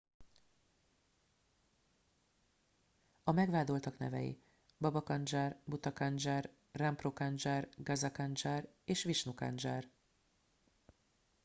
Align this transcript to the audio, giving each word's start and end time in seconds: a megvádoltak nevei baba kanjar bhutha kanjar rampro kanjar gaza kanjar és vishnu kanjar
a 3.23 3.31
megvádoltak 3.31 3.97
nevei 3.97 4.41
baba 4.79 5.03
kanjar 5.03 5.55
bhutha 5.65 5.93
kanjar 5.93 6.49
rampro 6.71 7.13
kanjar 7.13 7.69
gaza 7.77 8.11
kanjar 8.11 8.69
és 8.85 9.03
vishnu 9.03 9.33
kanjar 9.33 9.85